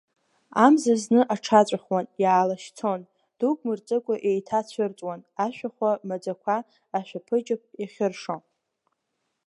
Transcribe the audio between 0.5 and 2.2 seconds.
Амза зны аҽаҵәахуан,